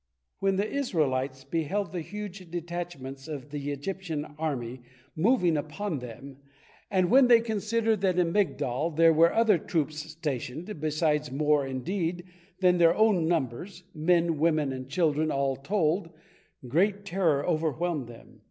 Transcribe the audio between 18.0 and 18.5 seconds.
them.